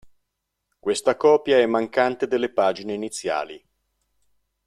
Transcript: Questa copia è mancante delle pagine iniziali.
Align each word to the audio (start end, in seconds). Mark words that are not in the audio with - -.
Questa 0.79 1.15
copia 1.15 1.59
è 1.59 1.65
mancante 1.67 2.25
delle 2.25 2.49
pagine 2.49 2.93
iniziali. 2.95 3.63